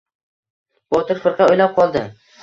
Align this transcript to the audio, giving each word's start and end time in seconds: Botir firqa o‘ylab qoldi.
Botir 0.95 1.19
firqa 1.25 1.47
o‘ylab 1.57 1.75
qoldi. 1.81 2.03